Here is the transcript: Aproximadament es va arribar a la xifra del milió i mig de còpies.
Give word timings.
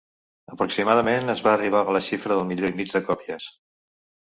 Aproximadament 0.53 1.33
es 1.35 1.43
va 1.49 1.53
arribar 1.59 1.83
a 1.89 1.95
la 1.97 2.03
xifra 2.07 2.39
del 2.41 2.51
milió 2.55 2.73
i 2.73 2.77
mig 2.81 2.93
de 2.97 3.05
còpies. 3.13 3.49